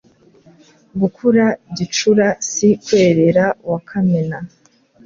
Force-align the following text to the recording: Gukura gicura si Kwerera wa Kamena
Gukura 1.01 1.45
gicura 1.77 2.27
si 2.51 2.67
Kwerera 2.83 3.45
wa 3.69 3.79
Kamena 3.87 4.37